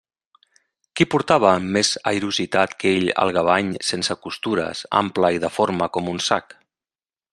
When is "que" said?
2.85-2.93